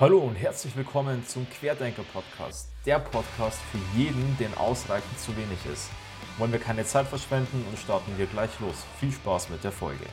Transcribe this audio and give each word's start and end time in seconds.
Hallo 0.00 0.18
und 0.18 0.34
herzlich 0.34 0.74
willkommen 0.74 1.24
zum 1.24 1.48
Querdenker 1.48 2.02
Podcast. 2.12 2.68
Der 2.84 2.98
Podcast 2.98 3.60
für 3.70 3.78
jeden, 3.96 4.36
den 4.38 4.52
ausreichend 4.54 5.16
zu 5.20 5.36
wenig 5.36 5.64
ist. 5.72 5.88
Wollen 6.36 6.50
wir 6.50 6.58
keine 6.58 6.84
Zeit 6.84 7.06
verschwenden 7.06 7.64
und 7.70 7.78
starten 7.78 8.10
wir 8.18 8.26
gleich 8.26 8.50
los. 8.58 8.84
Viel 8.98 9.12
Spaß 9.12 9.50
mit 9.50 9.62
der 9.62 9.70
Folge. 9.70 10.04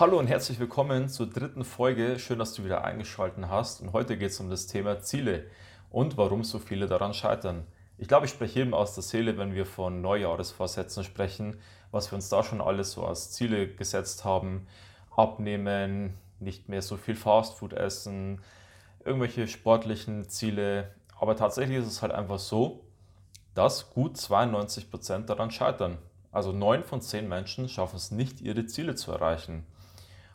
Hallo 0.00 0.18
und 0.18 0.28
herzlich 0.28 0.58
willkommen 0.58 1.10
zur 1.10 1.28
dritten 1.28 1.62
Folge. 1.62 2.18
Schön, 2.18 2.38
dass 2.38 2.54
du 2.54 2.64
wieder 2.64 2.84
eingeschaltet 2.84 3.44
hast. 3.50 3.82
Und 3.82 3.92
heute 3.92 4.16
geht 4.16 4.30
es 4.30 4.40
um 4.40 4.48
das 4.48 4.66
Thema 4.66 4.98
Ziele 4.98 5.44
und 5.90 6.16
warum 6.16 6.42
so 6.42 6.58
viele 6.58 6.86
daran 6.86 7.12
scheitern. 7.12 7.66
Ich 7.98 8.08
glaube, 8.08 8.24
ich 8.24 8.32
spreche 8.32 8.60
jedem 8.60 8.72
aus 8.72 8.94
der 8.94 9.02
Seele, 9.02 9.36
wenn 9.36 9.54
wir 9.54 9.66
von 9.66 10.00
Neujahresvorsätzen 10.00 11.04
sprechen, 11.04 11.60
was 11.90 12.10
wir 12.10 12.16
uns 12.16 12.30
da 12.30 12.42
schon 12.42 12.62
alles 12.62 12.92
so 12.92 13.04
als 13.04 13.30
Ziele 13.30 13.68
gesetzt 13.68 14.24
haben. 14.24 14.66
Abnehmen, 15.14 16.14
nicht 16.40 16.68
mehr 16.68 16.82
so 16.82 16.96
viel 16.96 17.16
Fastfood 17.16 17.72
essen, 17.72 18.42
irgendwelche 19.04 19.46
sportlichen 19.48 20.28
Ziele. 20.28 20.94
Aber 21.18 21.36
tatsächlich 21.36 21.78
ist 21.78 21.86
es 21.86 22.02
halt 22.02 22.12
einfach 22.12 22.38
so, 22.38 22.84
dass 23.54 23.90
gut 23.90 24.16
92 24.16 24.90
Prozent 24.90 25.30
daran 25.30 25.50
scheitern. 25.50 25.98
Also 26.32 26.52
9 26.52 26.82
von 26.82 27.00
10 27.00 27.28
Menschen 27.28 27.68
schaffen 27.68 27.96
es 27.96 28.10
nicht, 28.10 28.40
ihre 28.40 28.66
Ziele 28.66 28.96
zu 28.96 29.12
erreichen. 29.12 29.66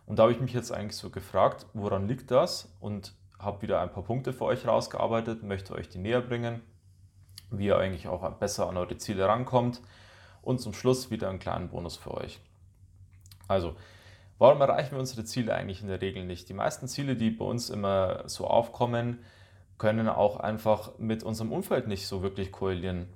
Und 0.05 0.17
da 0.17 0.23
habe 0.23 0.31
ich 0.31 0.39
mich 0.39 0.53
jetzt 0.53 0.71
eigentlich 0.71 0.95
so 0.95 1.09
gefragt, 1.09 1.65
woran 1.73 2.07
liegt 2.07 2.31
das? 2.31 2.73
Und 2.79 3.13
habe 3.37 3.61
wieder 3.61 3.81
ein 3.81 3.91
paar 3.91 4.03
Punkte 4.03 4.33
für 4.33 4.45
euch 4.45 4.65
rausgearbeitet, 4.65 5.43
möchte 5.43 5.73
euch 5.73 5.89
die 5.89 5.97
näher 5.97 6.21
bringen, 6.21 6.61
wie 7.51 7.67
ihr 7.67 7.77
eigentlich 7.77 8.07
auch 8.07 8.27
besser 8.33 8.67
an 8.67 8.77
eure 8.77 8.97
Ziele 8.97 9.27
rankommt. 9.27 9.81
Und 10.41 10.59
zum 10.61 10.73
Schluss 10.73 11.11
wieder 11.11 11.29
einen 11.29 11.39
kleinen 11.39 11.69
Bonus 11.69 11.97
für 11.97 12.13
euch. 12.13 12.39
Also, 13.47 13.75
Warum 14.39 14.61
erreichen 14.61 14.91
wir 14.91 14.99
unsere 14.99 15.25
Ziele 15.25 15.53
eigentlich 15.53 15.81
in 15.81 15.89
der 15.89 16.01
Regel 16.01 16.23
nicht? 16.23 16.47
Die 16.47 16.53
meisten 16.53 16.87
Ziele, 16.87 17.17
die 17.17 17.29
bei 17.29 17.43
uns 17.43 17.69
immer 17.69 18.23
so 18.27 18.47
aufkommen, 18.47 19.19
können 19.77 20.07
auch 20.07 20.37
einfach 20.37 20.97
mit 20.97 21.23
unserem 21.23 21.51
Umfeld 21.51 21.87
nicht 21.87 22.07
so 22.07 22.21
wirklich 22.21 22.49
korrelieren. 22.49 23.07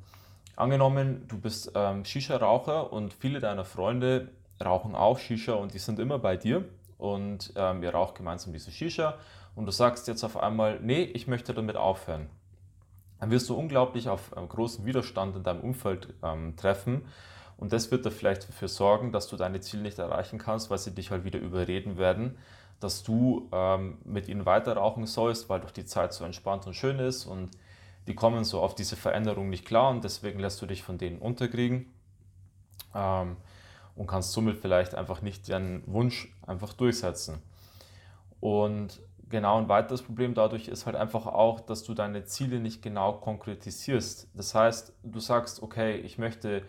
Angenommen, 0.57 1.25
du 1.29 1.39
bist 1.39 1.71
ähm, 1.75 2.03
Shisha-Raucher 2.03 2.91
und 2.91 3.13
viele 3.13 3.39
deiner 3.39 3.63
Freunde 3.63 4.31
rauchen 4.63 4.95
auch 4.95 5.17
Shisha 5.17 5.53
und 5.53 5.73
die 5.73 5.79
sind 5.79 5.97
immer 5.97 6.19
bei 6.19 6.35
dir 6.35 6.65
und 6.97 7.53
ähm, 7.55 7.81
ihr 7.83 7.91
raucht 7.91 8.15
gemeinsam 8.15 8.51
diese 8.51 8.71
Shisha 8.71 9.17
und 9.55 9.65
du 9.65 9.71
sagst 9.71 10.09
jetzt 10.09 10.25
auf 10.25 10.35
einmal, 10.35 10.81
nee, 10.81 11.03
ich 11.03 11.27
möchte 11.27 11.53
damit 11.53 11.77
aufhören. 11.77 12.29
Dann 13.21 13.31
wirst 13.31 13.47
du 13.47 13.55
unglaublich 13.55 14.09
auf 14.09 14.33
ähm, 14.35 14.49
großen 14.49 14.85
Widerstand 14.85 15.37
in 15.37 15.43
deinem 15.43 15.61
Umfeld 15.61 16.13
ähm, 16.21 16.57
treffen 16.57 17.05
und 17.63 17.71
das 17.71 17.91
wird 17.91 18.05
da 18.05 18.09
vielleicht 18.09 18.49
dafür 18.49 18.67
sorgen, 18.67 19.13
dass 19.13 19.29
du 19.29 19.37
deine 19.37 19.61
Ziele 19.61 19.83
nicht 19.83 19.97
erreichen 19.97 20.37
kannst, 20.37 20.69
weil 20.69 20.77
sie 20.79 20.93
dich 20.93 21.11
halt 21.11 21.23
wieder 21.23 21.39
überreden 21.39 21.97
werden, 21.97 22.37
dass 22.81 23.03
du 23.03 23.47
ähm, 23.53 23.99
mit 24.03 24.27
ihnen 24.27 24.45
weiter 24.45 24.75
rauchen 24.75 25.05
sollst, 25.05 25.47
weil 25.47 25.61
doch 25.61 25.71
die 25.71 25.85
Zeit 25.85 26.11
so 26.11 26.25
entspannt 26.25 26.67
und 26.67 26.73
schön 26.73 26.99
ist 26.99 27.25
und 27.25 27.51
die 28.05 28.15
kommen 28.15 28.43
so 28.43 28.59
auf 28.59 28.75
diese 28.75 28.97
Veränderung 28.97 29.49
nicht 29.49 29.63
klar 29.63 29.91
und 29.91 30.03
deswegen 30.03 30.39
lässt 30.39 30.61
du 30.61 30.65
dich 30.65 30.83
von 30.83 30.97
denen 30.97 31.19
unterkriegen 31.19 31.85
ähm, 32.93 33.37
und 33.95 34.07
kannst 34.07 34.33
somit 34.33 34.57
vielleicht 34.57 34.93
einfach 34.93 35.21
nicht 35.21 35.47
deinen 35.47 35.83
Wunsch 35.87 36.35
einfach 36.45 36.73
durchsetzen. 36.73 37.41
Und 38.41 38.99
genau 39.29 39.57
ein 39.57 39.69
weiteres 39.69 40.01
Problem 40.01 40.33
dadurch 40.33 40.67
ist 40.67 40.85
halt 40.85 40.97
einfach 40.97 41.27
auch, 41.27 41.61
dass 41.61 41.85
du 41.85 41.93
deine 41.93 42.25
Ziele 42.25 42.59
nicht 42.59 42.81
genau 42.81 43.13
konkretisierst. 43.13 44.27
Das 44.33 44.53
heißt, 44.53 44.91
du 45.03 45.21
sagst, 45.21 45.63
okay, 45.63 45.95
ich 45.95 46.17
möchte 46.17 46.63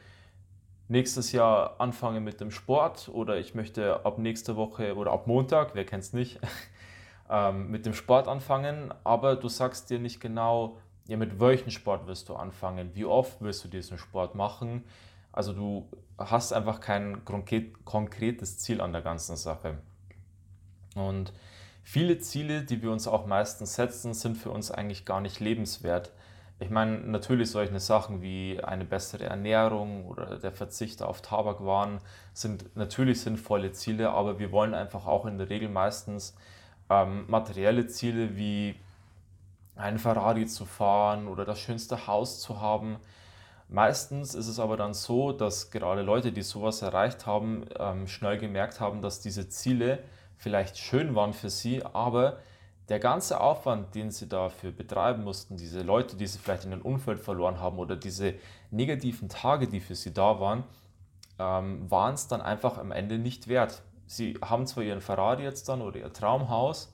nächstes 0.89 1.33
Jahr 1.33 1.81
anfange 1.81 2.21
mit 2.21 2.41
dem 2.41 2.51
Sport 2.51 3.09
oder 3.13 3.39
ich 3.39 3.55
möchte 3.55 4.05
ab 4.05 4.19
nächster 4.19 4.57
Woche 4.57 4.97
oder 4.97 5.13
ab 5.13 5.27
Montag, 5.27 5.75
wer 5.75 5.85
kennt 5.85 6.05
es 6.05 6.13
nicht, 6.13 6.41
ähm, 7.31 7.71
mit 7.71 7.87
dem 7.87 7.95
Sport 7.95 8.29
anfangen, 8.29 8.93
aber 9.03 9.37
du 9.37 9.49
sagst 9.49 9.91
dir 9.91 9.99
nicht 9.99 10.21
genau, 10.21 10.77
ja, 11.07 11.17
mit 11.17 11.41
welchem 11.41 11.71
Sport 11.71 12.07
wirst 12.07 12.29
du 12.29 12.35
anfangen, 12.35 12.91
wie 12.95 13.05
oft 13.05 13.41
wirst 13.43 13.65
du 13.65 13.69
diesen 13.69 13.99
Sport 13.99 14.35
machen. 14.35 14.85
Also 15.33 15.53
du 15.53 15.89
hast 16.17 16.53
einfach 16.53 16.81
kein 16.81 17.23
konkretes 17.25 18.59
Ziel 18.59 18.81
an 18.81 18.93
der 18.93 19.03
ganzen 19.03 19.37
Sache. 19.37 19.79
Und 20.95 21.33
viele 21.83 22.19
Ziele, 22.19 22.63
die 22.63 22.83
wir 22.83 22.91
uns 22.91 23.09
auch 23.09 23.27
meistens 23.27 23.75
setzen, 23.75 24.15
sind 24.15 24.37
für 24.37 24.51
uns 24.51 24.71
eigentlich 24.71 25.05
gar 25.05 25.21
nicht 25.21 25.41
lebenswert. 25.41 26.13
Ich 26.61 26.71
meine, 26.71 26.99
natürlich 26.99 27.51
solche 27.51 27.79
Sachen 27.81 28.23
wie 28.23 28.63
eine 28.63 28.85
bessere 28.85 29.25
Ernährung 29.25 30.07
oder 30.07 30.39
der 30.39 30.53
Verzicht 30.53 31.03
auf 31.03 31.21
Tabakwaren 31.21 32.01
sind 32.33 32.77
natürlich 32.77 33.21
sinnvolle 33.21 33.73
Ziele, 33.73 34.11
aber 34.11 34.39
wir 34.39 34.53
wollen 34.53 34.73
einfach 34.73 35.07
auch 35.07 35.27
in 35.27 35.37
der 35.37 35.51
Regel 35.51 35.69
meistens 35.69 36.35
ähm, 36.89 37.25
materielle 37.27 37.87
Ziele 37.89 38.37
wie 38.37 38.77
einen 39.75 39.99
Ferrari 39.99 40.47
zu 40.47 40.65
fahren 40.65 41.27
oder 41.27 41.45
das 41.45 41.59
schönste 41.59 42.07
Haus 42.07 42.41
zu 42.41 42.61
haben. 42.61 42.99
Meistens 43.69 44.35
ist 44.35 44.47
es 44.47 44.61
aber 44.61 44.77
dann 44.77 44.95
so, 44.95 45.33
dass 45.33 45.73
gerade 45.73 46.03
Leute, 46.03 46.31
die 46.31 46.43
sowas 46.43 46.83
erreicht 46.83 47.27
haben, 47.27 47.65
ähm, 47.79 48.07
schnell 48.07 48.39
gemerkt 48.39 48.79
haben, 48.79 49.03
dass 49.03 49.21
diese 49.21 49.49
Ziele 49.49 49.99
vielleicht 50.37 50.79
schön 50.79 51.17
waren 51.17 51.33
für 51.33 51.51
sie, 51.51 51.85
aber 51.85 52.39
der 52.89 52.99
ganze 52.99 53.41
Aufwand, 53.41 53.95
den 53.95 54.11
sie 54.11 54.29
dafür 54.29 54.71
betreiben 54.71 55.25
mussten, 55.25 55.57
diese 55.57 55.83
Leute, 55.83 56.17
die 56.17 56.27
sie 56.27 56.39
vielleicht 56.39 56.65
in 56.65 56.73
ein 56.73 56.83
Umfeld 56.83 57.19
verloren 57.19 57.59
haben 57.59 57.79
oder 57.79 57.97
diese 57.97 58.35
negativen 58.71 59.29
Tage, 59.29 59.69
die 59.69 59.81
für 59.81 59.95
sie 59.95 60.13
da 60.13 60.39
waren, 60.39 60.65
ähm, 61.39 61.91
waren 61.91 62.15
es 62.15 62.29
dann 62.29 62.43
einfach 62.43 62.79
am 62.79 62.93
Ende 62.93 63.19
nicht 63.19 63.49
wert. 63.49 63.83
Sie 64.07 64.39
haben 64.43 64.67
zwar 64.67 64.85
ihren 64.85 65.01
Ferrari 65.01 65.43
jetzt 65.43 65.69
dann 65.69 65.81
oder 65.81 65.99
ihr 65.99 66.13
Traumhaus, 66.13 66.93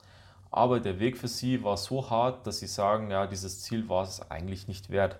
aber 0.49 0.79
der 0.79 0.99
Weg 0.99 1.17
für 1.17 1.27
sie 1.27 1.63
war 1.63 1.77
so 1.77 2.09
hart, 2.09 2.47
dass 2.47 2.59
sie 2.59 2.67
sagen, 2.67 3.11
ja, 3.11 3.27
dieses 3.27 3.61
Ziel 3.61 3.89
war 3.89 4.03
es 4.03 4.29
eigentlich 4.31 4.67
nicht 4.67 4.89
wert. 4.89 5.19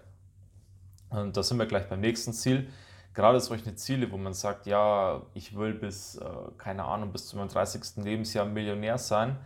Und 1.10 1.36
da 1.36 1.44
sind 1.44 1.58
wir 1.58 1.66
gleich 1.66 1.88
beim 1.90 2.00
nächsten 2.00 2.32
Ziel. 2.32 2.70
Gerade 3.14 3.42
solche 3.42 3.76
Ziele, 3.76 4.10
wo 4.12 4.18
man 4.18 4.34
sagt, 4.34 4.66
ja, 4.66 5.22
ich 5.34 5.58
will 5.58 5.74
bis, 5.74 6.16
äh, 6.16 6.26
keine 6.58 6.86
Ahnung, 6.86 7.12
bis 7.12 7.28
zu 7.28 7.36
meinem 7.36 7.50
30. 7.50 8.04
Lebensjahr 8.04 8.46
Millionär 8.46 8.98
sein, 8.98 9.38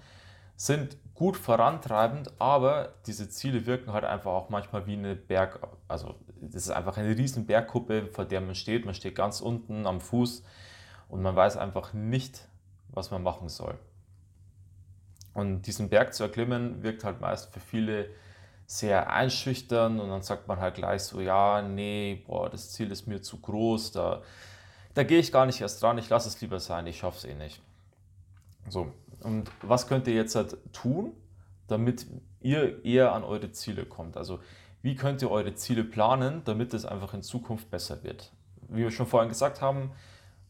sind 0.56 0.98
gut 1.14 1.38
vorantreibend, 1.38 2.34
aber 2.40 2.94
diese 3.06 3.30
Ziele 3.30 3.66
wirken 3.66 3.94
halt 3.94 4.04
einfach 4.04 4.32
auch 4.32 4.50
manchmal 4.50 4.86
wie 4.86 4.94
eine 4.94 5.16
Berg, 5.16 5.60
also 5.88 6.16
das 6.42 6.64
ist 6.64 6.72
einfach 6.72 6.98
eine 6.98 7.18
riesen 7.18 7.46
Bergkuppe, 7.46 8.08
vor 8.08 8.26
der 8.26 8.42
man 8.42 8.56
steht. 8.56 8.86
Man 8.86 8.94
steht 8.94 9.16
ganz 9.16 9.42
unten 9.42 9.88
am 9.88 10.02
Fuß 10.02 10.44
und 11.10 11.22
man 11.22 11.36
weiß 11.36 11.58
einfach 11.58 11.94
nicht, 11.94 12.48
was 12.90 13.12
man 13.12 13.24
machen 13.24 13.50
soll. 13.50 13.78
Und 15.34 15.64
diesen 15.64 15.90
Berg 15.90 16.14
zu 16.14 16.24
erklimmen 16.24 16.84
wirkt 16.84 17.04
halt 17.04 17.22
meist 17.22 17.54
für 17.54 17.60
viele 17.60 18.10
sehr 18.68 19.12
einschüchtern 19.12 20.00
und 20.00 20.10
dann 20.10 20.22
sagt 20.22 20.48
man 20.48 20.60
halt 20.60 20.76
gleich 20.76 21.04
so, 21.04 21.22
ja, 21.22 21.62
nee, 21.62 22.24
boah, 22.26 22.50
das 22.50 22.72
Ziel 22.72 22.92
ist 22.92 23.06
mir 23.06 23.22
zu 23.22 23.40
groß, 23.40 23.92
da, 23.92 24.24
da 24.96 25.04
gehe 25.04 25.20
ich 25.20 25.32
gar 25.32 25.46
nicht 25.46 25.62
erst 25.62 25.84
dran, 25.84 25.98
ich 25.98 26.10
lasse 26.10 26.30
es 26.30 26.42
lieber 26.42 26.60
sein, 26.60 26.88
ich 26.88 26.98
schaffe 26.98 27.18
es 27.18 27.26
eh 27.26 27.36
nicht. 27.36 27.62
So, 28.70 28.92
und 29.26 29.52
was 29.62 29.88
könnt 29.88 30.08
ihr 30.08 30.14
jetzt 30.14 30.36
halt 30.36 30.58
tun, 30.72 31.14
damit 31.68 32.06
ihr 32.42 32.86
eher 32.86 33.14
an 33.14 33.24
eure 33.24 33.52
Ziele 33.52 33.86
kommt? 33.86 34.18
Also 34.18 34.40
wie 34.82 34.96
könnt 34.96 35.22
ihr 35.24 35.32
eure 35.32 35.56
Ziele 35.56 35.84
planen, 35.84 36.44
damit 36.46 36.74
es 36.76 36.86
einfach 36.86 37.14
in 37.16 37.24
Zukunft 37.24 37.72
besser 37.72 38.04
wird? 38.04 38.32
Wie 38.70 38.84
wir 38.84 38.92
schon 38.92 39.08
vorhin 39.08 39.30
gesagt 39.30 39.62
haben, 39.62 39.92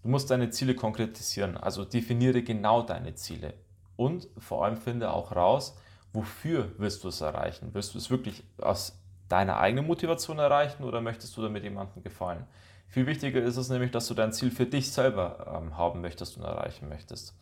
du 0.04 0.10
musst 0.10 0.30
deine 0.30 0.50
Ziele 0.50 0.76
konkretisieren. 0.76 1.56
Also 1.56 1.86
definiere 1.86 2.44
genau 2.44 2.82
deine 2.82 3.16
Ziele. 3.16 3.54
Und 3.96 4.28
vor 4.38 4.66
allem 4.66 4.76
finde 4.76 5.12
auch 5.12 5.34
raus, 5.34 5.78
wofür 6.12 6.74
willst 6.78 7.04
du 7.06 7.08
es 7.08 7.22
erreichen? 7.22 7.70
Willst 7.72 7.94
du 7.94 7.98
es 7.98 8.10
wirklich 8.10 8.44
aus 8.58 9.00
deiner 9.30 9.58
eigenen 9.58 9.88
Motivation 9.88 10.38
erreichen 10.38 10.84
oder 10.84 11.00
möchtest 11.00 11.36
du 11.38 11.42
damit 11.42 11.64
jemandem 11.64 12.04
gefallen? 12.04 12.46
Viel 12.90 13.08
wichtiger 13.08 13.42
ist 13.42 13.56
es 13.58 13.70
nämlich, 13.70 13.92
dass 13.92 14.08
du 14.08 14.14
dein 14.14 14.34
Ziel 14.34 14.52
für 14.52 14.66
dich 14.66 14.92
selber 14.92 15.62
ähm, 15.62 15.78
haben 15.78 16.02
möchtest 16.02 16.38
und 16.38 16.44
erreichen 16.44 16.90
möchtest. 16.90 17.34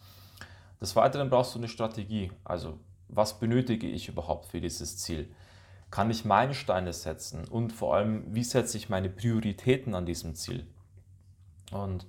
Des 0.83 0.97
Weiteren 0.97 1.29
brauchst 1.29 1.55
du 1.55 1.59
eine 1.59 1.69
Strategie. 1.69 2.29
Also, 2.43 2.77
was 3.07 3.39
benötige 3.39 3.87
ich 3.87 4.09
überhaupt 4.09 4.47
für 4.47 4.59
dieses 4.59 4.97
Ziel? 4.97 5.33
Kann 5.89 6.11
ich 6.11 6.25
Meilensteine 6.25 6.91
setzen? 6.91 7.47
Und 7.47 7.71
vor 7.71 7.95
allem, 7.95 8.25
wie 8.35 8.43
setze 8.43 8.75
ich 8.75 8.89
meine 8.89 9.09
Prioritäten 9.09 9.95
an 9.95 10.05
diesem 10.05 10.35
Ziel? 10.35 10.67
Und 11.71 12.05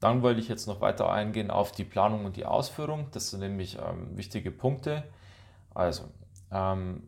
dann 0.00 0.22
wollte 0.22 0.40
ich 0.40 0.48
jetzt 0.48 0.66
noch 0.66 0.80
weiter 0.80 1.12
eingehen 1.12 1.50
auf 1.50 1.72
die 1.72 1.84
Planung 1.84 2.24
und 2.24 2.36
die 2.36 2.46
Ausführung. 2.46 3.08
Das 3.10 3.28
sind 3.28 3.40
nämlich 3.40 3.76
ähm, 3.76 4.16
wichtige 4.16 4.50
Punkte. 4.50 5.04
Also, 5.74 6.04
ähm, 6.50 7.02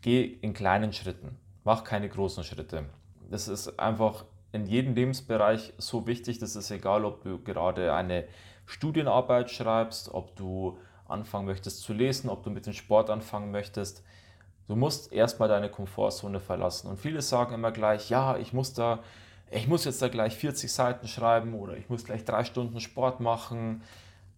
geh 0.00 0.22
in 0.22 0.54
kleinen 0.54 0.92
Schritten. 0.92 1.36
Mach 1.64 1.82
keine 1.82 2.08
großen 2.08 2.44
Schritte. 2.44 2.84
Das 3.32 3.48
ist 3.48 3.80
einfach 3.80 4.26
in 4.52 4.66
jedem 4.66 4.94
Lebensbereich 4.94 5.72
so 5.78 6.06
wichtig. 6.06 6.38
Das 6.38 6.54
ist 6.54 6.70
egal, 6.70 7.04
ob 7.04 7.24
du 7.24 7.42
gerade 7.42 7.92
eine 7.94 8.28
Studienarbeit 8.66 9.50
schreibst, 9.50 10.12
ob 10.12 10.36
du 10.36 10.78
anfangen 11.06 11.46
möchtest 11.46 11.82
zu 11.82 11.92
lesen, 11.92 12.30
ob 12.30 12.42
du 12.42 12.50
mit 12.50 12.66
dem 12.66 12.72
Sport 12.72 13.10
anfangen 13.10 13.50
möchtest. 13.50 14.02
Du 14.66 14.76
musst 14.76 15.12
erstmal 15.12 15.48
deine 15.48 15.68
Komfortzone 15.68 16.40
verlassen. 16.40 16.88
Und 16.88 16.98
viele 16.98 17.20
sagen 17.20 17.54
immer 17.54 17.72
gleich, 17.72 18.08
ja, 18.08 18.36
ich 18.38 18.52
muss 18.52 18.72
da, 18.72 19.00
ich 19.50 19.68
muss 19.68 19.84
jetzt 19.84 20.00
da 20.00 20.08
gleich 20.08 20.36
40 20.36 20.72
Seiten 20.72 21.06
schreiben 21.06 21.54
oder 21.54 21.76
ich 21.76 21.88
muss 21.90 22.04
gleich 22.04 22.24
drei 22.24 22.44
Stunden 22.44 22.80
Sport 22.80 23.20
machen. 23.20 23.82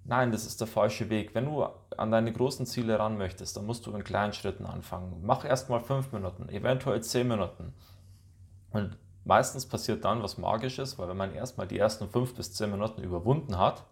Nein, 0.04 0.32
das 0.32 0.46
ist 0.46 0.60
der 0.60 0.66
falsche 0.66 1.10
Weg. 1.10 1.34
Wenn 1.34 1.46
du 1.46 1.66
an 1.96 2.10
deine 2.10 2.32
großen 2.32 2.66
Ziele 2.66 2.98
ran 2.98 3.18
möchtest, 3.18 3.56
dann 3.56 3.66
musst 3.66 3.86
du 3.86 3.92
in 3.92 4.04
kleinen 4.04 4.32
Schritten 4.32 4.66
anfangen. 4.66 5.20
Mach 5.22 5.44
erst 5.44 5.68
mal 5.68 5.80
fünf 5.80 6.12
Minuten, 6.12 6.48
eventuell 6.48 7.02
zehn 7.02 7.28
Minuten. 7.28 7.72
Und 8.70 8.96
meistens 9.24 9.66
passiert 9.66 10.04
dann 10.04 10.22
was 10.22 10.38
Magisches, 10.38 10.98
weil 10.98 11.08
wenn 11.08 11.16
man 11.16 11.34
erstmal 11.34 11.66
die 11.66 11.78
ersten 11.78 12.08
fünf 12.08 12.34
bis 12.34 12.52
zehn 12.52 12.70
Minuten 12.70 13.02
überwunden 13.02 13.58
hat, 13.58 13.84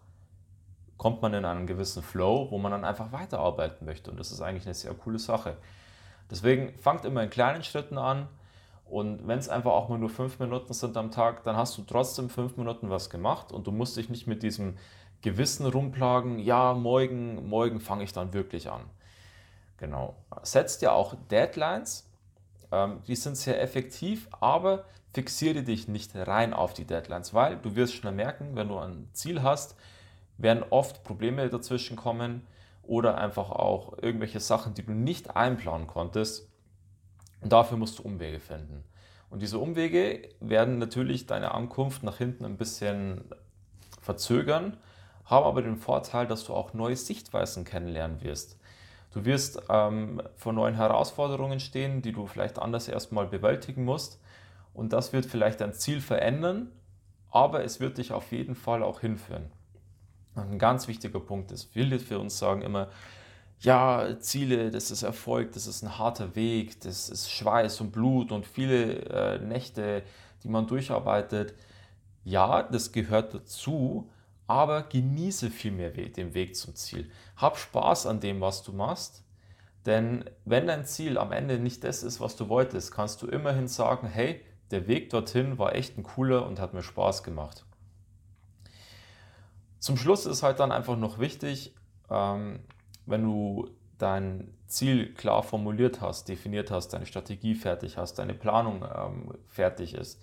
kommt 0.97 1.21
man 1.21 1.33
in 1.33 1.45
einen 1.45 1.67
gewissen 1.67 2.03
Flow, 2.03 2.47
wo 2.49 2.57
man 2.57 2.71
dann 2.71 2.85
einfach 2.85 3.11
weiterarbeiten 3.11 3.85
möchte. 3.85 4.11
Und 4.11 4.19
das 4.19 4.31
ist 4.31 4.41
eigentlich 4.41 4.65
eine 4.65 4.73
sehr 4.73 4.93
coole 4.93 5.19
Sache. 5.19 5.57
Deswegen 6.29 6.77
fangt 6.79 7.05
immer 7.05 7.23
in 7.23 7.29
kleinen 7.29 7.63
Schritten 7.63 7.97
an. 7.97 8.27
Und 8.85 9.27
wenn 9.27 9.39
es 9.39 9.49
einfach 9.49 9.71
auch 9.71 9.89
mal 9.89 9.97
nur 9.97 10.09
fünf 10.09 10.39
Minuten 10.39 10.73
sind 10.73 10.95
am 10.95 11.11
Tag, 11.11 11.43
dann 11.43 11.57
hast 11.57 11.77
du 11.77 11.83
trotzdem 11.83 12.29
fünf 12.29 12.55
Minuten 12.55 12.89
was 12.89 13.09
gemacht 13.09 13.51
und 13.51 13.65
du 13.65 13.71
musst 13.71 13.97
dich 13.97 14.09
nicht 14.09 14.27
mit 14.27 14.43
diesem 14.43 14.77
Gewissen 15.21 15.65
rumplagen, 15.65 16.37
ja, 16.37 16.75
morgen, 16.75 17.49
morgen 17.49 17.79
fange 17.79 18.03
ich 18.03 18.13
dann 18.13 18.33
wirklich 18.33 18.69
an. 18.69 18.81
Genau. 19.77 20.15
Setzt 20.43 20.83
ja 20.83 20.91
auch 20.91 21.15
Deadlines. 21.31 22.07
Ähm, 22.71 23.01
die 23.07 23.15
sind 23.15 23.35
sehr 23.35 23.59
effektiv, 23.61 24.29
aber 24.39 24.85
fixiere 25.13 25.63
dich 25.63 25.87
nicht 25.87 26.15
rein 26.15 26.53
auf 26.53 26.73
die 26.73 26.85
Deadlines, 26.85 27.33
weil 27.33 27.57
du 27.57 27.75
wirst 27.75 27.93
schnell 27.93 28.13
merken, 28.13 28.55
wenn 28.55 28.67
du 28.67 28.77
ein 28.77 29.09
Ziel 29.13 29.41
hast, 29.41 29.75
werden 30.37 30.63
oft 30.69 31.03
Probleme 31.03 31.49
dazwischen 31.49 31.95
kommen 31.95 32.45
oder 32.83 33.17
einfach 33.17 33.49
auch 33.49 33.97
irgendwelche 34.01 34.39
Sachen, 34.39 34.73
die 34.73 34.85
du 34.85 34.91
nicht 34.91 35.35
einplanen 35.35 35.87
konntest. 35.87 36.49
Und 37.41 37.51
dafür 37.51 37.77
musst 37.77 37.99
du 37.99 38.03
Umwege 38.03 38.39
finden. 38.39 38.83
Und 39.29 39.41
diese 39.41 39.59
Umwege 39.59 40.29
werden 40.39 40.77
natürlich 40.77 41.25
deine 41.25 41.53
Ankunft 41.53 42.03
nach 42.03 42.17
hinten 42.17 42.45
ein 42.45 42.57
bisschen 42.57 43.25
verzögern 44.01 44.77
haben 45.25 45.45
aber 45.45 45.61
den 45.61 45.77
Vorteil, 45.77 46.27
dass 46.27 46.45
du 46.45 46.53
auch 46.53 46.73
neue 46.73 46.95
Sichtweisen 46.95 47.65
kennenlernen 47.65 48.21
wirst. 48.21 48.59
Du 49.11 49.25
wirst 49.25 49.61
ähm, 49.69 50.21
vor 50.35 50.53
neuen 50.53 50.75
Herausforderungen 50.75 51.59
stehen, 51.59 52.01
die 52.01 52.11
du 52.11 52.27
vielleicht 52.27 52.59
anders 52.59 52.87
erstmal 52.87 53.27
bewältigen 53.27 53.85
musst. 53.85 54.19
Und 54.73 54.93
das 54.93 55.13
wird 55.13 55.25
vielleicht 55.25 55.61
dein 55.61 55.73
Ziel 55.73 56.01
verändern, 56.01 56.71
aber 57.31 57.63
es 57.63 57.79
wird 57.79 57.97
dich 57.97 58.11
auf 58.11 58.31
jeden 58.31 58.55
Fall 58.55 58.83
auch 58.83 58.99
hinführen. 58.99 59.51
Ein 60.35 60.59
ganz 60.59 60.87
wichtiger 60.87 61.19
Punkt 61.19 61.51
ist, 61.51 61.71
viele 61.71 61.99
für 61.99 62.19
uns 62.19 62.37
sagen 62.37 62.61
immer, 62.61 62.89
ja, 63.59 64.19
Ziele, 64.19 64.69
das 64.69 64.91
ist 64.91 65.03
Erfolg, 65.03 65.53
das 65.53 65.65
ist 65.65 65.81
ein 65.81 65.97
harter 65.97 66.35
Weg, 66.35 66.81
das 66.81 67.09
ist 67.09 67.31
Schweiß 67.31 67.79
und 67.81 67.91
Blut 67.91 68.31
und 68.31 68.45
viele 68.45 68.99
äh, 69.05 69.39
Nächte, 69.39 70.03
die 70.43 70.49
man 70.49 70.67
durcharbeitet. 70.67 71.55
Ja, 72.25 72.63
das 72.63 72.91
gehört 72.91 73.33
dazu, 73.33 74.09
aber 74.45 74.83
genieße 74.83 75.49
vielmehr 75.49 75.91
den 75.91 76.33
Weg 76.33 76.55
zum 76.55 76.75
Ziel. 76.75 77.09
Hab 77.37 77.57
Spaß 77.57 78.07
an 78.07 78.19
dem, 78.19 78.41
was 78.41 78.61
du 78.63 78.73
machst, 78.73 79.23
denn 79.85 80.25
wenn 80.43 80.67
dein 80.67 80.85
Ziel 80.85 81.17
am 81.17 81.31
Ende 81.31 81.59
nicht 81.59 81.83
das 81.83 82.03
ist, 82.03 82.19
was 82.19 82.35
du 82.35 82.49
wolltest, 82.49 82.91
kannst 82.91 83.21
du 83.21 83.27
immerhin 83.27 83.67
sagen, 83.67 84.07
hey, 84.07 84.41
der 84.71 84.87
Weg 84.87 85.11
dorthin 85.11 85.59
war 85.59 85.75
echt 85.75 85.97
ein 85.97 86.03
cooler 86.03 86.45
und 86.45 86.59
hat 86.59 86.73
mir 86.73 86.83
Spaß 86.83 87.23
gemacht. 87.23 87.65
Zum 89.85 89.97
Schluss 89.97 90.25
ist 90.25 90.41
halt 90.41 90.59
dann 90.59 90.71
einfach 90.71 90.97
noch 90.97 91.19
wichtig, 91.19 91.75
ähm, 92.09 92.61
wenn 93.05 93.21
du 93.21 93.69
dein 93.99 94.51
Ziel 94.65 95.13
klar 95.13 95.43
formuliert 95.43 96.01
hast, 96.01 96.27
definiert 96.27 96.71
hast, 96.71 96.87
deine 96.87 97.05
Strategie 97.05 97.53
fertig 97.53 97.95
hast, 97.95 98.15
deine 98.15 98.33
Planung 98.33 98.83
ähm, 98.83 99.35
fertig 99.47 99.93
ist, 99.93 100.19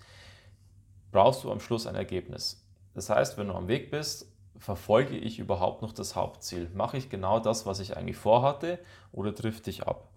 brauchst 1.12 1.44
du 1.44 1.53
am 1.53 1.61
Schluss 1.61 1.87
ein 1.87 1.94
Ergebnis. 1.94 2.67
Das 2.94 3.09
heißt, 3.09 3.38
wenn 3.38 3.47
du 3.47 3.55
am 3.55 3.69
Weg 3.69 3.93
bist, 3.93 4.32
verfolge 4.59 5.17
ich 5.17 5.38
überhaupt 5.38 5.81
noch 5.81 5.93
das 5.93 6.17
Hauptziel? 6.17 6.69
Mache 6.75 6.97
ich 6.97 7.08
genau 7.08 7.38
das, 7.38 7.65
was 7.65 7.79
ich 7.79 7.97
eigentlich 7.97 8.17
vorhatte 8.17 8.81
oder 9.12 9.32
trifft 9.32 9.69
dich 9.69 9.87
ab? 9.87 10.08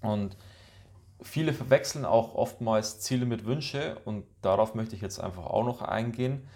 Und 0.00 0.36
viele 1.22 1.52
verwechseln 1.52 2.04
auch 2.04 2.34
oftmals 2.34 2.98
Ziele 2.98 3.26
mit 3.26 3.44
Wünsche 3.44 3.96
und 4.04 4.24
darauf 4.42 4.74
möchte 4.74 4.96
ich 4.96 5.02
jetzt 5.02 5.20
einfach 5.20 5.46
auch 5.46 5.64
noch 5.64 5.82
eingehen. 5.82 6.48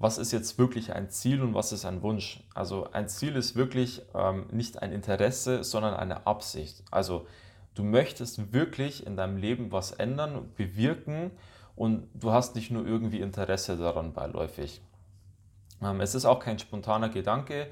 Was 0.00 0.16
ist 0.16 0.32
jetzt 0.32 0.58
wirklich 0.58 0.94
ein 0.94 1.10
Ziel 1.10 1.42
und 1.42 1.52
was 1.52 1.72
ist 1.72 1.84
ein 1.84 2.00
Wunsch? 2.00 2.42
Also 2.54 2.88
ein 2.90 3.06
Ziel 3.06 3.36
ist 3.36 3.54
wirklich 3.54 4.00
ähm, 4.14 4.46
nicht 4.50 4.80
ein 4.80 4.92
Interesse, 4.92 5.62
sondern 5.62 5.92
eine 5.92 6.26
Absicht. 6.26 6.82
Also 6.90 7.26
du 7.74 7.84
möchtest 7.84 8.54
wirklich 8.54 9.06
in 9.06 9.14
deinem 9.14 9.36
Leben 9.36 9.72
was 9.72 9.92
ändern, 9.92 10.50
bewirken 10.56 11.32
und 11.76 12.08
du 12.14 12.32
hast 12.32 12.54
nicht 12.54 12.70
nur 12.70 12.86
irgendwie 12.86 13.20
Interesse 13.20 13.76
daran 13.76 14.14
beiläufig. 14.14 14.80
Ähm, 15.82 16.00
es 16.00 16.14
ist 16.14 16.24
auch 16.24 16.40
kein 16.40 16.58
spontaner 16.58 17.10
Gedanke. 17.10 17.66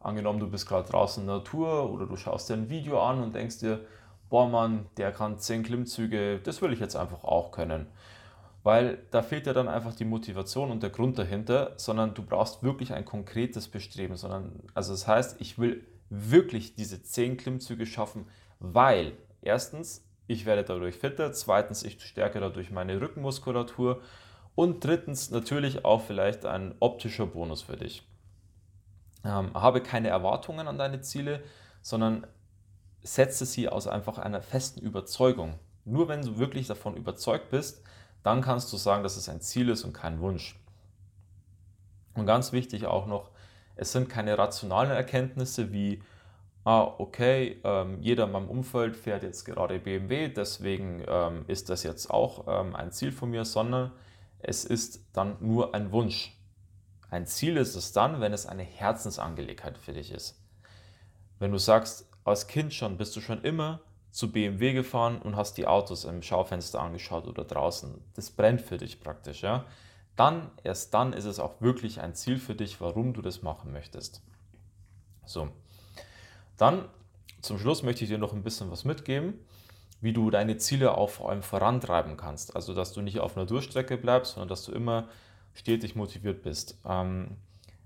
Angenommen, 0.00 0.40
du 0.40 0.50
bist 0.50 0.66
gerade 0.66 0.90
draußen 0.90 1.22
in 1.22 1.28
der 1.28 1.36
Natur 1.36 1.92
oder 1.92 2.06
du 2.06 2.16
schaust 2.16 2.48
dir 2.48 2.54
ein 2.54 2.68
Video 2.68 3.00
an 3.00 3.22
und 3.22 3.36
denkst 3.36 3.60
dir, 3.60 3.86
boah 4.28 4.48
Mann, 4.48 4.86
der 4.96 5.12
kann 5.12 5.38
10 5.38 5.62
Klimmzüge, 5.62 6.40
das 6.40 6.60
will 6.60 6.72
ich 6.72 6.80
jetzt 6.80 6.96
einfach 6.96 7.22
auch 7.22 7.52
können. 7.52 7.86
Weil 8.62 8.98
da 9.10 9.22
fehlt 9.22 9.46
ja 9.46 9.52
dann 9.52 9.68
einfach 9.68 9.94
die 9.94 10.04
Motivation 10.04 10.70
und 10.70 10.82
der 10.82 10.90
Grund 10.90 11.18
dahinter, 11.18 11.74
sondern 11.76 12.14
du 12.14 12.22
brauchst 12.22 12.62
wirklich 12.62 12.92
ein 12.92 13.04
konkretes 13.04 13.68
Bestreben. 13.68 14.16
Sondern, 14.16 14.62
also 14.74 14.92
das 14.92 15.06
heißt, 15.06 15.40
ich 15.40 15.58
will 15.58 15.86
wirklich 16.10 16.74
diese 16.74 17.02
10 17.02 17.36
Klimmzüge 17.36 17.86
schaffen, 17.86 18.26
weil 18.60 19.12
erstens 19.42 20.08
ich 20.28 20.44
werde 20.44 20.62
dadurch 20.62 20.94
fitter, 20.94 21.32
zweitens, 21.32 21.82
ich 21.82 22.00
stärke 22.02 22.38
dadurch 22.38 22.70
meine 22.70 23.00
Rückenmuskulatur 23.00 24.02
und 24.54 24.84
drittens 24.84 25.30
natürlich 25.30 25.86
auch 25.86 26.02
vielleicht 26.02 26.44
ein 26.44 26.74
optischer 26.80 27.26
Bonus 27.26 27.62
für 27.62 27.78
dich. 27.78 28.06
Ähm, 29.24 29.54
habe 29.54 29.82
keine 29.82 30.08
Erwartungen 30.08 30.68
an 30.68 30.76
deine 30.76 31.00
Ziele, 31.00 31.42
sondern 31.80 32.26
setze 33.02 33.46
sie 33.46 33.70
aus 33.70 33.86
einfach 33.86 34.18
einer 34.18 34.42
festen 34.42 34.80
Überzeugung. 34.80 35.54
Nur 35.86 36.08
wenn 36.08 36.20
du 36.20 36.38
wirklich 36.38 36.66
davon 36.66 36.94
überzeugt 36.94 37.48
bist, 37.48 37.82
dann 38.28 38.42
kannst 38.42 38.70
du 38.74 38.76
sagen, 38.76 39.02
dass 39.02 39.16
es 39.16 39.30
ein 39.30 39.40
Ziel 39.40 39.70
ist 39.70 39.84
und 39.84 39.94
kein 39.94 40.20
Wunsch. 40.20 40.60
Und 42.14 42.26
ganz 42.26 42.52
wichtig 42.52 42.84
auch 42.86 43.06
noch, 43.06 43.30
es 43.74 43.92
sind 43.92 44.10
keine 44.10 44.36
rationalen 44.36 44.90
Erkenntnisse 44.90 45.72
wie 45.72 46.02
ah, 46.64 46.94
okay, 46.98 47.58
ähm, 47.64 48.02
jeder 48.02 48.24
in 48.24 48.32
meinem 48.32 48.50
Umfeld 48.50 48.96
fährt 48.96 49.22
jetzt 49.22 49.46
gerade 49.46 49.78
BMW, 49.78 50.28
deswegen 50.28 51.02
ähm, 51.08 51.46
ist 51.46 51.70
das 51.70 51.82
jetzt 51.84 52.10
auch 52.10 52.44
ähm, 52.46 52.76
ein 52.76 52.92
Ziel 52.92 53.12
von 53.12 53.30
mir, 53.30 53.46
sondern 53.46 53.92
es 54.40 54.66
ist 54.66 55.00
dann 55.14 55.38
nur 55.40 55.74
ein 55.74 55.90
Wunsch. 55.92 56.36
Ein 57.10 57.26
Ziel 57.26 57.56
ist 57.56 57.76
es 57.76 57.92
dann, 57.92 58.20
wenn 58.20 58.34
es 58.34 58.44
eine 58.44 58.62
Herzensangelegenheit 58.62 59.78
für 59.78 59.94
dich 59.94 60.12
ist. 60.12 60.38
Wenn 61.38 61.52
du 61.52 61.58
sagst, 61.58 62.06
als 62.24 62.46
Kind 62.46 62.74
schon 62.74 62.98
bist 62.98 63.16
du 63.16 63.22
schon 63.22 63.42
immer 63.42 63.80
zu 64.10 64.32
BMW 64.32 64.72
gefahren 64.72 65.20
und 65.20 65.36
hast 65.36 65.58
die 65.58 65.66
Autos 65.66 66.04
im 66.04 66.22
Schaufenster 66.22 66.80
angeschaut 66.80 67.26
oder 67.26 67.44
draußen. 67.44 67.94
Das 68.14 68.30
brennt 68.30 68.60
für 68.60 68.78
dich 68.78 69.00
praktisch, 69.00 69.42
ja. 69.42 69.64
Dann, 70.16 70.50
erst 70.64 70.92
dann 70.94 71.12
ist 71.12 71.26
es 71.26 71.38
auch 71.38 71.60
wirklich 71.60 72.00
ein 72.00 72.14
Ziel 72.14 72.38
für 72.38 72.54
dich, 72.54 72.80
warum 72.80 73.12
du 73.12 73.22
das 73.22 73.42
machen 73.42 73.72
möchtest. 73.72 74.20
So, 75.24 75.48
dann 76.56 76.88
zum 77.40 77.58
Schluss 77.58 77.82
möchte 77.82 78.02
ich 78.02 78.10
dir 78.10 78.18
noch 78.18 78.32
ein 78.32 78.42
bisschen 78.42 78.70
was 78.70 78.84
mitgeben, 78.84 79.34
wie 80.00 80.12
du 80.12 80.30
deine 80.30 80.56
Ziele 80.56 80.96
auch 80.96 81.10
vor 81.10 81.30
allem 81.30 81.42
vorantreiben 81.42 82.16
kannst. 82.16 82.56
Also, 82.56 82.74
dass 82.74 82.92
du 82.92 83.00
nicht 83.00 83.20
auf 83.20 83.36
einer 83.36 83.46
Durchstrecke 83.46 83.96
bleibst, 83.96 84.34
sondern 84.34 84.48
dass 84.48 84.64
du 84.64 84.72
immer 84.72 85.08
stetig 85.54 85.94
motiviert 85.94 86.42
bist. 86.42 86.78
Ähm, 86.84 87.36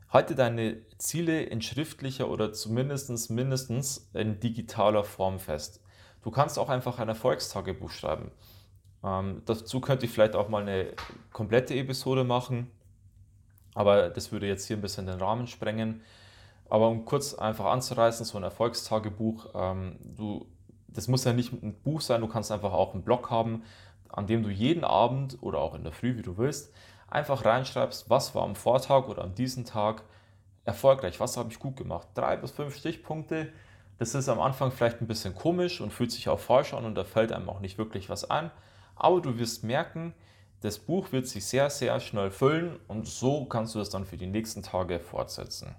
halte 0.08 0.34
deine 0.34 0.78
Ziele 0.98 1.42
in 1.42 1.60
schriftlicher 1.60 2.30
oder 2.30 2.52
zumindest 2.52 3.30
mindestens 3.30 4.10
in 4.14 4.40
digitaler 4.40 5.04
Form 5.04 5.38
fest. 5.38 5.81
Du 6.22 6.30
kannst 6.30 6.58
auch 6.58 6.68
einfach 6.68 6.98
ein 6.98 7.08
Erfolgstagebuch 7.08 7.90
schreiben. 7.90 8.30
Ähm, 9.04 9.42
dazu 9.44 9.80
könnte 9.80 10.06
ich 10.06 10.12
vielleicht 10.12 10.36
auch 10.36 10.48
mal 10.48 10.62
eine 10.62 10.92
komplette 11.32 11.74
Episode 11.74 12.24
machen, 12.24 12.70
aber 13.74 14.10
das 14.10 14.30
würde 14.30 14.46
jetzt 14.46 14.66
hier 14.66 14.76
ein 14.76 14.82
bisschen 14.82 15.06
den 15.06 15.18
Rahmen 15.18 15.46
sprengen. 15.46 16.02
Aber 16.68 16.88
um 16.88 17.04
kurz 17.04 17.34
einfach 17.34 17.66
anzureißen, 17.66 18.24
so 18.24 18.38
ein 18.38 18.44
Erfolgstagebuch, 18.44 19.48
ähm, 19.54 19.98
du, 20.02 20.46
das 20.88 21.08
muss 21.08 21.24
ja 21.24 21.32
nicht 21.32 21.52
ein 21.52 21.74
Buch 21.82 22.00
sein, 22.00 22.20
du 22.20 22.28
kannst 22.28 22.52
einfach 22.52 22.72
auch 22.72 22.94
einen 22.94 23.02
Blog 23.02 23.30
haben, 23.30 23.64
an 24.08 24.26
dem 24.26 24.42
du 24.42 24.50
jeden 24.50 24.84
Abend 24.84 25.38
oder 25.42 25.58
auch 25.58 25.74
in 25.74 25.82
der 25.82 25.92
Früh, 25.92 26.16
wie 26.16 26.22
du 26.22 26.38
willst, 26.38 26.72
einfach 27.08 27.44
reinschreibst, 27.44 28.08
was 28.08 28.34
war 28.34 28.44
am 28.44 28.54
Vortag 28.54 29.08
oder 29.08 29.22
an 29.24 29.34
diesem 29.34 29.64
Tag 29.64 30.02
erfolgreich, 30.64 31.18
was 31.18 31.36
habe 31.36 31.50
ich 31.50 31.58
gut 31.58 31.76
gemacht. 31.76 32.08
Drei 32.14 32.36
bis 32.36 32.52
fünf 32.52 32.76
Stichpunkte. 32.76 33.52
Das 34.02 34.16
ist 34.16 34.28
am 34.28 34.40
Anfang 34.40 34.72
vielleicht 34.72 35.00
ein 35.00 35.06
bisschen 35.06 35.32
komisch 35.32 35.80
und 35.80 35.92
fühlt 35.92 36.10
sich 36.10 36.28
auch 36.28 36.40
falsch 36.40 36.74
an 36.74 36.84
und 36.84 36.96
da 36.96 37.04
fällt 37.04 37.30
einem 37.30 37.48
auch 37.48 37.60
nicht 37.60 37.78
wirklich 37.78 38.10
was 38.10 38.28
ein. 38.28 38.50
Aber 38.96 39.20
du 39.20 39.38
wirst 39.38 39.62
merken, 39.62 40.12
das 40.60 40.80
Buch 40.80 41.12
wird 41.12 41.28
sich 41.28 41.46
sehr, 41.46 41.70
sehr 41.70 42.00
schnell 42.00 42.32
füllen 42.32 42.80
und 42.88 43.06
so 43.06 43.44
kannst 43.44 43.76
du 43.76 43.78
das 43.78 43.90
dann 43.90 44.04
für 44.04 44.16
die 44.16 44.26
nächsten 44.26 44.64
Tage 44.64 44.98
fortsetzen. 44.98 45.76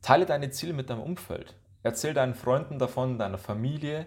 Teile 0.00 0.24
deine 0.24 0.48
Ziele 0.48 0.72
mit 0.72 0.88
deinem 0.88 1.02
Umfeld. 1.02 1.54
Erzähl 1.82 2.14
deinen 2.14 2.34
Freunden 2.34 2.78
davon, 2.78 3.18
deiner 3.18 3.36
Familie. 3.36 4.06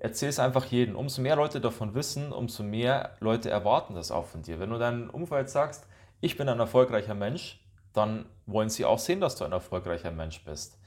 Erzähl 0.00 0.30
es 0.30 0.40
einfach 0.40 0.64
jedem. 0.64 0.96
Umso 0.96 1.22
mehr 1.22 1.36
Leute 1.36 1.60
davon 1.60 1.94
wissen, 1.94 2.32
umso 2.32 2.64
mehr 2.64 3.12
Leute 3.20 3.48
erwarten 3.48 3.94
das 3.94 4.10
auch 4.10 4.24
von 4.24 4.42
dir. 4.42 4.58
Wenn 4.58 4.70
du 4.70 4.78
deinem 4.78 5.08
Umfeld 5.08 5.50
sagst, 5.50 5.86
ich 6.20 6.36
bin 6.36 6.48
ein 6.48 6.58
erfolgreicher 6.58 7.14
Mensch, 7.14 7.64
dann 7.92 8.26
wollen 8.46 8.70
sie 8.70 8.84
auch 8.84 8.98
sehen, 8.98 9.20
dass 9.20 9.36
du 9.36 9.44
ein 9.44 9.52
erfolgreicher 9.52 10.10
Mensch 10.10 10.44
bist. 10.44 10.77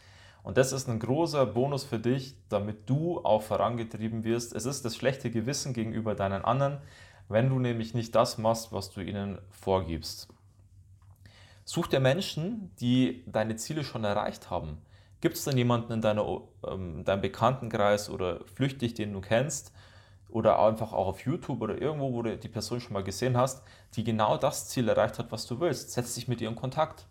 Und 0.43 0.57
das 0.57 0.71
ist 0.71 0.89
ein 0.89 0.99
großer 0.99 1.45
Bonus 1.45 1.83
für 1.83 1.99
dich, 1.99 2.35
damit 2.49 2.89
du 2.89 3.19
auch 3.23 3.43
vorangetrieben 3.43 4.23
wirst. 4.23 4.53
Es 4.53 4.65
ist 4.65 4.83
das 4.83 4.95
schlechte 4.95 5.29
Gewissen 5.29 5.73
gegenüber 5.73 6.15
deinen 6.15 6.43
anderen, 6.43 6.79
wenn 7.29 7.49
du 7.49 7.59
nämlich 7.59 7.93
nicht 7.93 8.15
das 8.15 8.37
machst, 8.37 8.71
was 8.71 8.89
du 8.89 9.01
ihnen 9.01 9.37
vorgibst. 9.49 10.27
Such 11.63 11.87
dir 11.87 11.99
Menschen, 11.99 12.71
die 12.79 13.23
deine 13.27 13.55
Ziele 13.55 13.83
schon 13.83 14.03
erreicht 14.03 14.49
haben. 14.49 14.79
Gibt 15.21 15.37
es 15.37 15.43
denn 15.43 15.55
jemanden 15.55 15.93
in 15.93 16.01
deiner, 16.01 16.41
ähm, 16.67 17.05
deinem 17.05 17.21
Bekanntenkreis 17.21 18.09
oder 18.09 18.43
flüchtig, 18.55 18.95
den 18.95 19.13
du 19.13 19.21
kennst, 19.21 19.71
oder 20.31 20.59
einfach 20.59 20.93
auch 20.93 21.07
auf 21.07 21.25
YouTube 21.25 21.61
oder 21.61 21.79
irgendwo, 21.79 22.13
wo 22.13 22.21
du 22.21 22.37
die 22.37 22.47
Person 22.47 22.79
schon 22.79 22.93
mal 22.93 23.03
gesehen 23.03 23.37
hast, 23.37 23.63
die 23.95 24.03
genau 24.03 24.37
das 24.37 24.69
Ziel 24.69 24.87
erreicht 24.87 25.19
hat, 25.19 25.31
was 25.31 25.45
du 25.45 25.59
willst. 25.59 25.91
Setz 25.91 26.15
dich 26.15 26.27
mit 26.27 26.41
ihr 26.41 26.49
in 26.49 26.55
Kontakt. 26.55 27.05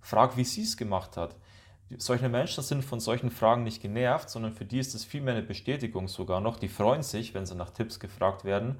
Frag, 0.00 0.36
wie 0.36 0.44
sie 0.44 0.62
es 0.62 0.76
gemacht 0.76 1.16
hat. 1.16 1.36
Solche 1.98 2.28
Menschen 2.28 2.62
sind 2.62 2.84
von 2.84 3.00
solchen 3.00 3.30
Fragen 3.30 3.64
nicht 3.64 3.82
genervt, 3.82 4.30
sondern 4.30 4.52
für 4.52 4.64
die 4.64 4.78
ist 4.78 4.94
es 4.94 5.04
vielmehr 5.04 5.34
eine 5.34 5.42
Bestätigung 5.42 6.06
sogar 6.06 6.40
noch. 6.40 6.56
Die 6.56 6.68
freuen 6.68 7.02
sich, 7.02 7.34
wenn 7.34 7.46
sie 7.46 7.56
nach 7.56 7.70
Tipps 7.70 7.98
gefragt 7.98 8.44
werden, 8.44 8.78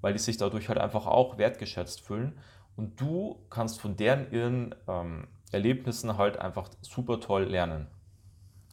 weil 0.00 0.12
die 0.12 0.20
sich 0.20 0.36
dadurch 0.36 0.68
halt 0.68 0.78
einfach 0.78 1.06
auch 1.06 1.38
wertgeschätzt 1.38 2.02
fühlen. 2.02 2.38
Und 2.76 3.00
du 3.00 3.36
kannst 3.50 3.80
von 3.80 3.96
deren 3.96 4.30
ihren 4.30 4.74
ähm, 4.86 5.26
Erlebnissen 5.50 6.16
halt 6.16 6.38
einfach 6.38 6.70
super 6.82 7.20
toll 7.20 7.44
lernen. 7.44 7.88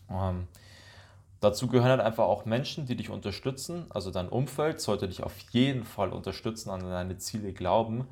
Ähm, 0.09 0.47
dazu 1.41 1.67
gehören 1.67 1.89
halt 1.89 2.01
einfach 2.01 2.25
auch 2.25 2.45
Menschen, 2.45 2.85
die 2.85 2.95
dich 2.95 3.09
unterstützen. 3.09 3.87
Also 3.89 4.11
dein 4.11 4.29
Umfeld 4.29 4.79
sollte 4.81 5.07
dich 5.07 5.23
auf 5.23 5.37
jeden 5.51 5.83
Fall 5.83 6.11
unterstützen, 6.11 6.69
an 6.69 6.81
deine 6.81 7.17
Ziele 7.17 7.53
glauben. 7.53 8.07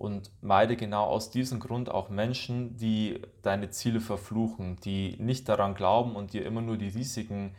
Und 0.00 0.32
meide 0.40 0.76
genau 0.76 1.04
aus 1.04 1.30
diesem 1.30 1.60
Grund 1.60 1.90
auch 1.90 2.08
Menschen, 2.08 2.74
die 2.78 3.20
deine 3.42 3.68
Ziele 3.68 4.00
verfluchen, 4.00 4.76
die 4.76 5.14
nicht 5.18 5.46
daran 5.46 5.74
glauben 5.74 6.16
und 6.16 6.32
dir 6.32 6.46
immer 6.46 6.62
nur 6.62 6.78
die 6.78 6.88
Risiken 6.88 7.54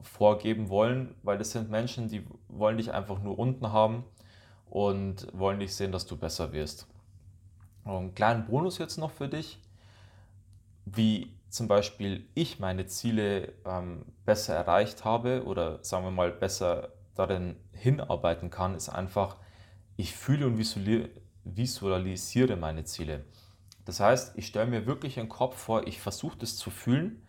vorgeben 0.00 0.70
wollen, 0.70 1.14
weil 1.22 1.38
das 1.38 1.52
sind 1.52 1.70
Menschen, 1.70 2.08
die 2.08 2.26
wollen 2.48 2.78
dich 2.78 2.92
einfach 2.92 3.22
nur 3.22 3.38
unten 3.38 3.72
haben 3.72 4.02
und 4.70 5.28
wollen 5.32 5.58
nicht 5.58 5.72
sehen, 5.72 5.92
dass 5.92 6.04
du 6.04 6.16
besser 6.16 6.52
wirst. 6.52 6.88
Und 7.84 7.92
einen 7.92 8.14
kleinen 8.16 8.46
Bonus 8.46 8.78
jetzt 8.78 8.96
noch 8.96 9.12
für 9.12 9.28
dich, 9.28 9.62
wie 10.84 11.32
zum 11.48 11.68
Beispiel 11.68 12.26
ich 12.34 12.58
meine 12.58 12.86
Ziele 12.86 13.52
ähm, 13.64 14.06
besser 14.24 14.56
erreicht 14.56 15.04
habe 15.04 15.44
oder 15.44 15.78
sagen 15.84 16.06
wir 16.06 16.10
mal 16.10 16.32
besser 16.32 16.88
darin 17.14 17.54
hinarbeiten 17.70 18.50
kann, 18.50 18.74
ist 18.74 18.88
einfach, 18.88 19.36
ich 19.96 20.12
fühle 20.12 20.48
und 20.48 20.58
visualisiere 20.58 21.21
meine 21.44 22.84
Ziele. 22.84 23.24
Das 23.84 24.00
heißt, 24.00 24.38
ich 24.38 24.46
stelle 24.46 24.70
mir 24.70 24.86
wirklich 24.86 25.18
einen 25.18 25.28
Kopf 25.28 25.56
vor, 25.56 25.86
ich 25.86 26.00
versuche 26.00 26.38
das 26.38 26.56
zu 26.56 26.70
fühlen. 26.70 27.22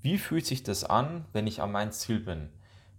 Wie 0.00 0.16
fühlt 0.16 0.46
sich 0.46 0.62
das 0.62 0.84
an, 0.84 1.26
wenn 1.32 1.46
ich 1.46 1.60
an 1.60 1.72
mein 1.72 1.92
Ziel 1.92 2.20
bin? 2.20 2.48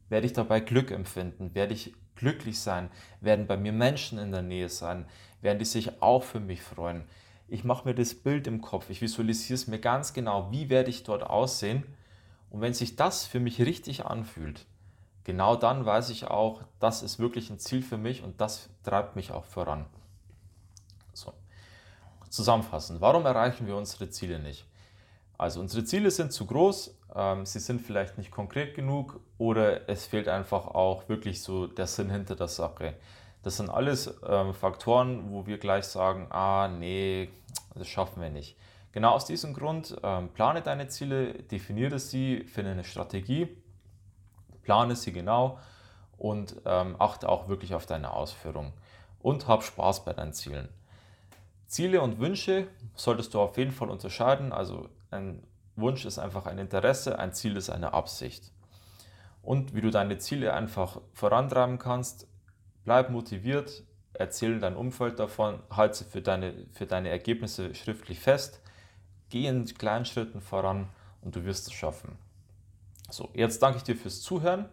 Werde 0.10 0.27
ich 0.27 0.34
dabei 0.34 0.60
Glück 0.60 0.91
empfinden? 0.91 1.56
Werde 1.56 1.74
ich 1.74 1.94
glücklich 2.15 2.60
sein? 2.60 2.91
Werden 3.22 3.48
bei 3.48 3.58
mir 3.58 3.72
Menschen 3.72 4.20
in 4.20 4.32
der 4.32 4.44
Nähe 4.44 4.70
sein? 4.70 5.06
Werden 5.41 5.58
die 5.58 5.65
sich 5.65 6.01
auch 6.01 6.24
für 6.24 6.39
mich 6.39 6.62
freuen? 6.62 7.06
Ich 7.48 7.63
mache 7.63 7.88
mir 7.88 7.96
das 7.96 8.13
Bild 8.13 8.48
im 8.48 8.62
Kopf, 8.62 8.89
ich 8.89 9.01
visualisiere 9.01 9.56
es 9.56 9.68
mir 9.68 9.80
ganz 9.80 10.13
genau, 10.13 10.51
wie 10.51 10.70
werde 10.70 10.89
ich 10.89 11.03
dort 11.03 11.24
aussehen. 11.24 11.84
Und 12.50 12.62
wenn 12.62 12.74
sich 12.74 12.96
das 12.96 13.25
für 13.25 13.41
mich 13.41 13.60
richtig 13.60 14.06
anfühlt, 14.06 14.65
genau 15.24 15.56
dann 15.56 15.86
weiß 15.86 16.12
ich 16.12 16.27
auch, 16.27 16.62
das 16.80 17.03
ist 17.03 17.20
wirklich 17.20 17.50
ein 17.50 17.60
Ziel 17.60 17.82
für 17.82 17.98
mich 17.98 18.24
und 18.24 18.39
das 18.39 18.70
treibt 18.84 19.18
mich 19.18 19.32
auch 19.32 19.44
voran. 19.44 19.86
So. 22.31 22.43
Zusammenfassend, 22.43 23.01
warum 23.01 23.25
erreichen 23.25 23.67
wir 23.67 23.75
unsere 23.75 24.09
Ziele 24.09 24.39
nicht? 24.39 24.65
Also 25.38 25.59
unsere 25.59 25.83
Ziele 25.83 26.09
sind 26.11 26.31
zu 26.31 26.45
groß, 26.45 26.97
ähm, 27.13 27.45
sie 27.45 27.59
sind 27.59 27.81
vielleicht 27.81 28.17
nicht 28.17 28.31
konkret 28.31 28.73
genug 28.73 29.19
oder 29.38 29.89
es 29.89 30.05
fehlt 30.05 30.29
einfach 30.29 30.67
auch 30.67 31.09
wirklich 31.09 31.43
so 31.43 31.67
der 31.67 31.88
Sinn 31.88 32.09
hinter 32.09 32.38
der 32.38 32.47
Sache. 32.47 32.93
Das 33.43 33.57
sind 33.57 33.69
alles 33.69 34.13
ähm, 34.25 34.53
Faktoren, 34.53 35.29
wo 35.29 35.45
wir 35.45 35.57
gleich 35.57 35.83
sagen, 35.83 36.27
ah 36.29 36.69
nee, 36.69 37.27
das 37.75 37.89
schaffen 37.89 38.21
wir 38.21 38.29
nicht. 38.29 38.55
Genau 38.93 39.11
aus 39.11 39.25
diesem 39.25 39.53
Grund 39.53 39.97
ähm, 40.01 40.29
plane 40.29 40.61
deine 40.61 40.88
Ziele, 40.88 41.33
definiere 41.33 42.00
sie, 42.00 42.45
finde 42.45 42.71
eine 42.71 42.85
Strategie, 42.85 43.50
plane 44.63 44.95
sie 44.95 45.11
genau 45.11 45.59
und 46.17 46.55
ähm, 46.65 46.95
achte 46.97 47.27
auch 47.27 47.50
wirklich 47.50 47.73
auf 47.73 47.85
deine 47.85 48.13
Ausführung 48.13 48.71
und 49.21 49.50
hab 49.50 49.63
Spaß 49.63 50.05
bei 50.05 50.13
deinen 50.13 50.31
Zielen. 50.31 50.69
Ziele 51.72 52.01
und 52.01 52.20
Wünsche 52.20 52.68
solltest 52.96 53.34
du 53.34 53.40
auf 53.40 53.58
jeden 53.58 53.72
Fall 53.72 53.90
unterscheiden. 53.90 54.51
Also 54.51 54.90
ein 55.10 55.42
Wunsch 55.78 56.04
ist 56.04 56.20
einfach 56.20 56.46
ein 56.46 56.58
Interesse, 56.58 57.18
ein 57.18 57.32
Ziel 57.32 57.56
ist 57.56 57.70
eine 57.70 57.94
Absicht. 57.94 58.51
Und 59.42 59.74
wie 59.74 59.80
du 59.80 59.90
deine 59.90 60.18
Ziele 60.18 60.54
einfach 60.54 61.00
vorantreiben 61.13 61.80
kannst, 61.80 62.28
bleib 62.84 63.10
motiviert, 63.10 63.84
erzähle 64.12 64.60
dein 64.60 64.75
Umfeld 64.75 65.18
davon, 65.18 65.63
halte 65.70 66.04
für 66.04 66.22
deine, 66.22 66.68
für 66.74 66.86
deine 66.86 67.08
Ergebnisse 67.08 67.74
schriftlich 67.74 68.20
fest, 68.20 68.60
geh 69.30 69.48
in 69.48 69.63
kleinen 69.66 70.04
Schritten 70.04 70.42
voran 70.42 70.90
und 71.22 71.38
du 71.38 71.46
wirst 71.46 71.68
es 71.68 71.74
schaffen. 71.74 72.18
So, 73.10 73.30
jetzt 73.34 73.63
danke 73.63 73.78
ich 73.78 73.84
dir 73.84 73.96
fürs 73.96 74.22
Zuhören. 74.22 74.68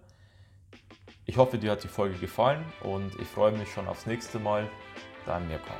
Ich 1.26 1.36
hoffe, 1.36 1.58
dir 1.58 1.70
hat 1.70 1.84
die 1.84 1.88
Folge 1.88 2.18
gefallen 2.18 2.64
und 2.82 3.14
ich 3.20 3.28
freue 3.28 3.52
mich 3.52 3.72
schon 3.72 3.86
aufs 3.86 4.06
nächste 4.06 4.40
Mal. 4.40 4.68
Dein 5.26 5.46
Mirko. 5.46 5.74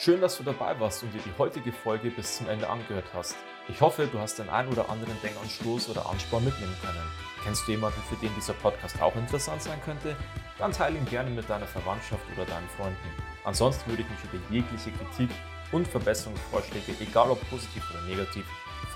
Schön, 0.00 0.20
dass 0.20 0.38
du 0.38 0.44
dabei 0.44 0.78
warst 0.78 1.02
und 1.02 1.12
dir 1.12 1.20
die 1.26 1.36
heutige 1.38 1.72
Folge 1.72 2.12
bis 2.12 2.36
zum 2.36 2.48
Ende 2.48 2.70
angehört 2.70 3.06
hast. 3.14 3.34
Ich 3.66 3.80
hoffe, 3.80 4.06
du 4.06 4.20
hast 4.20 4.38
den 4.38 4.48
einen 4.48 4.68
oder 4.68 4.88
anderen 4.88 5.20
Denkanstoß 5.20 5.88
oder 5.88 6.08
Ansporn 6.08 6.44
mitnehmen 6.44 6.76
können. 6.80 7.02
Kennst 7.42 7.66
du 7.66 7.72
jemanden, 7.72 8.00
für 8.08 8.14
den 8.14 8.32
dieser 8.36 8.52
Podcast 8.52 9.02
auch 9.02 9.16
interessant 9.16 9.60
sein 9.60 9.80
könnte? 9.84 10.14
Dann 10.56 10.70
teile 10.70 10.98
ihn 10.98 11.04
gerne 11.06 11.30
mit 11.30 11.50
deiner 11.50 11.66
Verwandtschaft 11.66 12.22
oder 12.36 12.46
deinen 12.46 12.68
Freunden. 12.68 12.96
Ansonsten 13.42 13.90
würde 13.90 14.02
ich 14.02 14.08
mich 14.08 14.20
über 14.22 14.54
jegliche 14.54 14.92
Kritik 14.92 15.30
und 15.72 15.88
Verbesserungsvorschläge, 15.88 16.94
egal 17.00 17.32
ob 17.32 17.50
positiv 17.50 17.82
oder 17.90 18.02
negativ, 18.02 18.46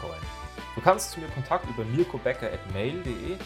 freuen. 0.01 0.23
Du 0.77 0.81
kannst 0.83 1.11
zu 1.11 1.19
mir 1.19 1.27
Kontakt 1.31 1.69
über 1.69 1.85
mirkobecker.mail.de 1.85 3.39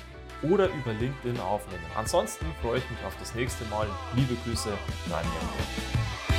oder 0.43 0.69
über 0.69 0.93
LinkedIn 0.93 1.41
aufnehmen. 1.41 1.87
Ansonsten 1.97 2.45
freue 2.61 2.81
ich 2.81 2.91
mich 2.91 3.03
auf 3.07 3.17
das 3.19 3.35
nächste 3.35 3.65
Mal. 3.71 3.87
Liebe 4.15 4.37
Grüße, 4.45 4.69
dein 5.09 5.25
Mirko. 5.25 6.36